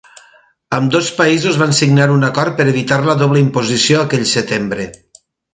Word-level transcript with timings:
Ambdós 0.77 1.09
països 1.19 1.59
van 1.63 1.75
signar 1.81 2.09
un 2.15 2.27
acord 2.29 2.57
per 2.61 2.67
evitar 2.73 3.01
la 3.11 3.19
doble 3.23 3.45
imposició 3.47 4.03
aquell 4.09 4.29
setembre. 4.35 4.93